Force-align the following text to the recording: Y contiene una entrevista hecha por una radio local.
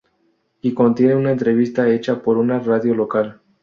Y 0.61 0.73
contiene 0.73 1.13
una 1.15 1.29
entrevista 1.31 1.87
hecha 1.87 2.23
por 2.23 2.39
una 2.39 2.57
radio 2.57 2.95
local. 2.95 3.39